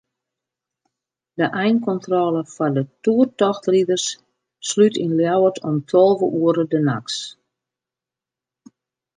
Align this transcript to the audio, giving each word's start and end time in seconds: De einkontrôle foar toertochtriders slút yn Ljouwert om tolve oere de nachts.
De 1.41 1.47
einkontrôle 1.63 2.41
foar 2.53 2.75
toertochtriders 3.05 4.05
slút 4.69 4.95
yn 5.05 5.13
Ljouwert 5.19 5.57
om 5.69 5.77
tolve 5.91 6.25
oere 6.41 6.65
de 6.71 6.79
nachts. 6.89 7.17